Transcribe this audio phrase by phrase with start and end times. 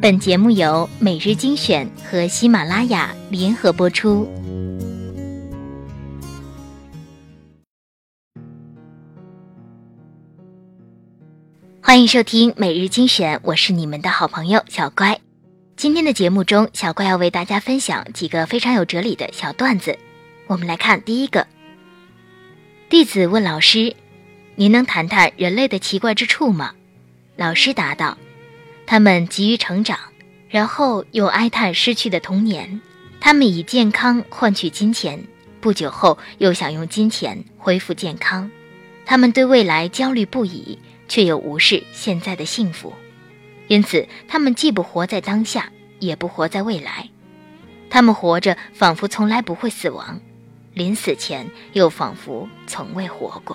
[0.00, 4.28] 本节目由每日精选和喜马拉雅联合播出。
[11.82, 15.18] 欢迎收听每日精选，我是你们的好朋友小乖。
[15.74, 19.98] 今天的节目中，小乖要为大家分享几个非常有哲理的小段子。
[20.46, 21.44] 我们来看第一个。
[22.88, 23.96] 弟子问老师
[24.54, 26.72] ：“您能谈谈人类的奇怪之处吗？”
[27.34, 28.16] 老师答道。
[28.90, 29.98] 他们急于成长，
[30.48, 32.80] 然后又哀叹失去的童年。
[33.20, 35.22] 他们以健康换取金钱，
[35.60, 38.50] 不久后又想用金钱恢复健康。
[39.04, 42.94] 他们对未来焦虑不已，却又无视现在的幸福。
[43.66, 47.10] 因此，他们既不活在当下，也不活在未来。
[47.90, 50.18] 他们活着，仿佛从来不会死亡；
[50.72, 53.54] 临死前，又仿佛从未活过。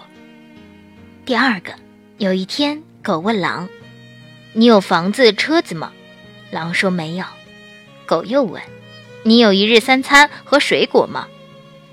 [1.25, 1.73] 第二个，
[2.19, 3.67] 有一天，狗问狼。
[4.53, 5.91] 你有房子、车子吗？
[6.51, 7.25] 狼说没有。
[8.05, 8.61] 狗又问
[9.23, 11.27] ：“你有一日三餐和水果吗？”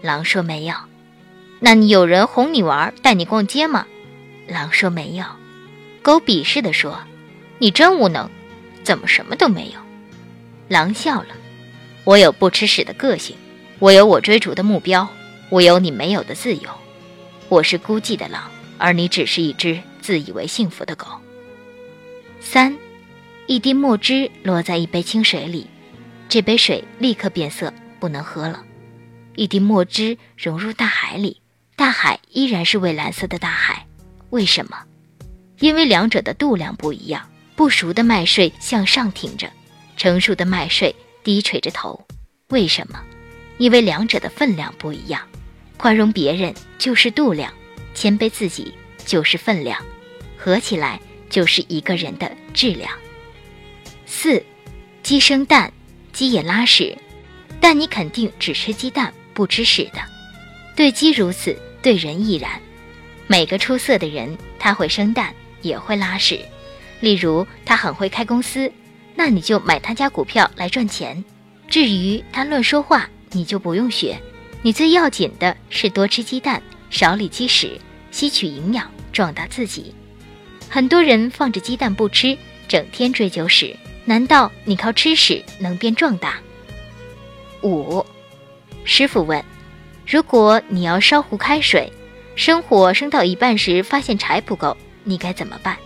[0.02, 0.74] 狼说没有。
[1.58, 3.86] 那你有人哄你玩、带你逛街吗？
[4.46, 5.24] 狼说没有。
[6.02, 6.98] 狗鄙视地说
[7.58, 8.28] ：“你真无能，
[8.84, 9.80] 怎么什么都没有？”
[10.68, 11.28] 狼笑了
[12.04, 13.36] ：“我有不吃屎的个性，
[13.78, 15.08] 我有我追逐的目标，
[15.48, 16.68] 我有你没有的自由。
[17.48, 21.06] 我是孤寂的狼，而你只是一只自以为幸福的狗。”
[22.40, 22.76] 三，
[23.46, 25.66] 一滴墨汁落在一杯清水里，
[26.28, 28.64] 这杯水立刻变色，不能喝了。
[29.36, 31.40] 一滴墨汁融入大海里，
[31.76, 33.86] 大海依然是蔚蓝色的大海。
[34.30, 34.78] 为什么？
[35.58, 37.26] 因为两者的度量不一样。
[37.54, 39.46] 不熟的麦穗向上挺着，
[39.94, 42.06] 成熟的麦穗低垂着头。
[42.48, 42.98] 为什么？
[43.58, 45.20] 因为两者的分量不一样。
[45.76, 47.52] 宽容别人就是度量，
[47.92, 48.72] 谦卑自己
[49.04, 49.78] 就是分量，
[50.38, 50.98] 合起来。
[51.30, 52.90] 就是一个人的质量。
[54.04, 54.44] 四，
[55.02, 55.72] 鸡生蛋，
[56.12, 56.94] 鸡也拉屎，
[57.60, 60.00] 但你肯定只吃鸡蛋不吃屎的。
[60.76, 62.60] 对鸡如此，对人亦然。
[63.26, 65.32] 每个出色的人，他会生蛋，
[65.62, 66.40] 也会拉屎。
[66.98, 68.70] 例如，他很会开公司，
[69.14, 71.24] 那你就买他家股票来赚钱。
[71.68, 74.20] 至于他乱说话，你就不用学。
[74.62, 76.60] 你最要紧的是多吃鸡蛋，
[76.90, 79.94] 少理鸡屎，吸取营养，壮大自己。
[80.72, 82.38] 很多人放着鸡蛋不吃，
[82.68, 83.76] 整天追究屎。
[84.04, 86.38] 难道你靠吃屎能变壮大？
[87.62, 88.06] 五，
[88.84, 89.44] 师傅问：
[90.06, 91.92] 如果你要烧壶开水，
[92.36, 95.76] 生火生到一半时发现柴不够，你该怎么办？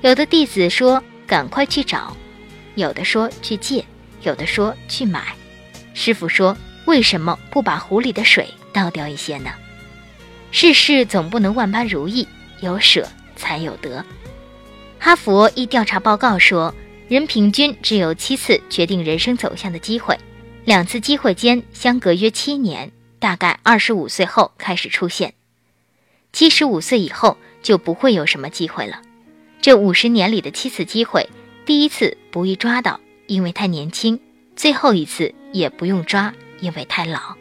[0.00, 2.12] 有的弟子说：赶快去找；
[2.74, 3.84] 有的说去借；
[4.22, 5.22] 有的说去买。
[5.94, 6.56] 师傅说：
[6.86, 9.52] 为什么不把壶里的水倒掉一些呢？
[10.50, 12.26] 世事总不能万般如意，
[12.60, 13.08] 有舍。
[13.44, 14.02] 才有得。
[14.98, 16.74] 哈佛一调查报告说，
[17.08, 20.18] 人平均只有七次决定人生走向的机会，
[20.64, 25.34] 两次机会间相隔约七年，大概二十五岁后开始出现。
[26.32, 29.02] 七十五岁以后就不会有什么机会了。
[29.60, 31.28] 这五十年里的七次机会，
[31.66, 34.18] 第一次不易抓到，因为太年轻；
[34.56, 37.36] 最后一次也不用抓，因为太老。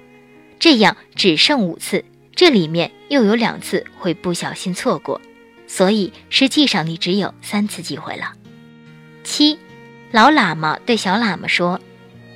[0.60, 2.04] 这样只剩五次，
[2.36, 5.22] 这里面又有两次会不小心错过。
[5.68, 8.34] 所以实际上你只有三次机会了。
[9.24, 9.58] 七，
[10.12, 11.80] 老喇嘛对小喇嘛说：“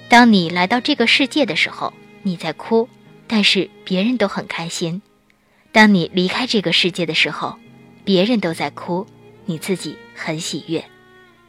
[0.10, 1.94] 当你来到这个世界的时候，
[2.24, 2.90] 你在哭，
[3.28, 5.02] 但是别人都很开心；
[5.72, 7.58] 当你离开这个世界的时候，
[8.04, 9.06] 别人都在哭，
[9.46, 10.84] 你自己很喜悦。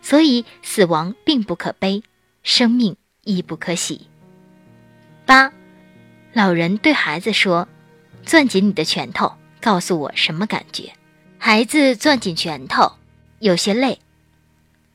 [0.03, 2.03] 所以死亡并不可悲，
[2.43, 4.09] 生命亦不可喜。”
[5.25, 5.53] 八，
[6.33, 7.69] 老人对孩子说
[8.27, 10.93] ：“攥紧你的拳头，告诉我什么感觉。”
[11.41, 12.93] 孩子攥紧拳头，
[13.39, 14.01] 有些累。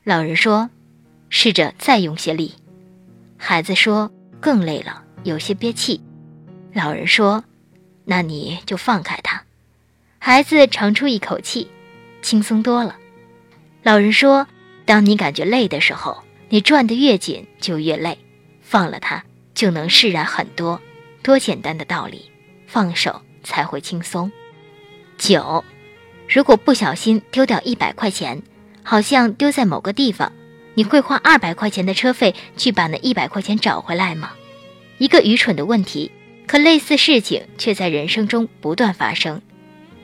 [0.04, 0.68] 老人说
[1.30, 2.54] ：“试着再用些力。”
[3.38, 6.02] 孩子说：“更累了，有些憋气。”
[6.74, 7.42] 老人说
[8.04, 9.42] ：“那你就放开他。”
[10.20, 11.70] 孩子长出一口气，
[12.20, 12.96] 轻松多了。
[13.82, 14.46] 老人说
[14.84, 18.18] ：“当你感觉累的时候，你转得越紧就越累，
[18.60, 19.24] 放了他
[19.54, 20.80] 就能释然很多。
[21.22, 22.30] 多简单的道理，
[22.66, 24.30] 放手才会轻松。”
[25.16, 25.64] 九。
[26.28, 28.42] 如果不小心丢掉一百块钱，
[28.82, 30.32] 好像丢在某个地方，
[30.74, 34.32] 你会花二百块钱的车费去把那一百块钱找回来吗？
[34.98, 36.10] 一个愚蠢的问题，
[36.46, 39.42] 可类似事情却在人生中不断发生。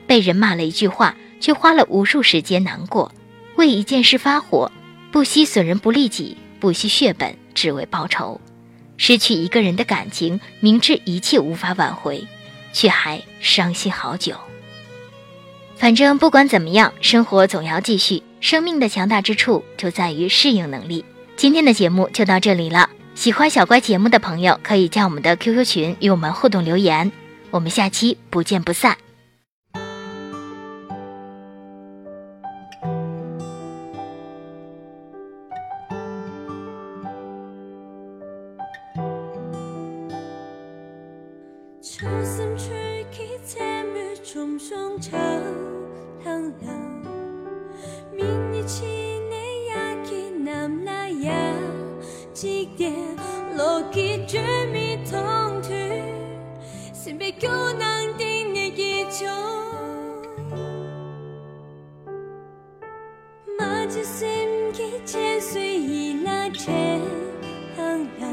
[0.05, 3.11] 被人骂了一句话，却花了无数时间难过；
[3.55, 4.71] 为一件事发火，
[5.11, 8.39] 不惜损人不利己，不惜血本，只为报仇。
[8.97, 12.27] 失去一个人的感情，明知一切无法挽回，
[12.73, 14.35] 却还伤心好久。
[15.81, 21.03] 反正不管怎么样生活总要继续生命的强大之处就在于适应能力。
[21.35, 22.87] 今天的节目就到这里了。
[23.15, 27.11] 喜欢小乖节目的朋友可以加我们的 qq 群与我们互动留言。
[27.49, 28.95] 我们下期不见不散。
[57.31, 59.27] 就能定义一种
[63.59, 66.71] 马吉森给切碎一拉车
[67.77, 68.29] 朗朗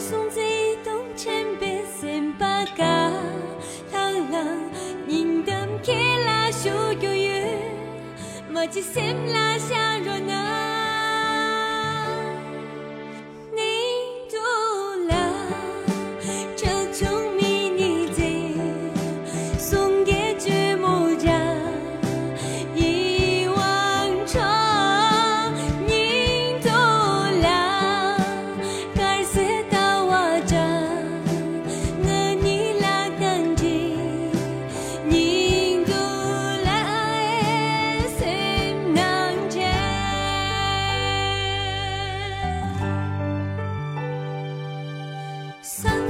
[0.00, 2.64] 送最动前辈先嘎
[5.82, 5.96] 天
[8.52, 8.64] 马
[9.58, 10.16] 下若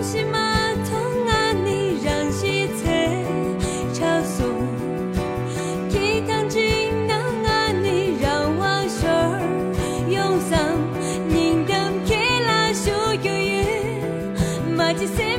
[0.03, 0.39] 是马
[0.89, 3.23] 桶啊你让一切
[3.93, 4.45] 潮缩，
[5.91, 9.07] 是钢筋啊你让万树
[10.09, 10.59] 忧桑，
[11.29, 12.17] 人当铁
[12.47, 12.91] 来树
[13.23, 13.67] 有缘，
[14.75, 15.30] 马蹄声。